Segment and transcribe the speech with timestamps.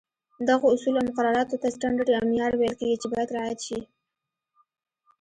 [0.47, 3.79] دغو اصولو او مقرراتو ته سټنډرډ یا معیار ویل کېږي، چې باید رعایت شي.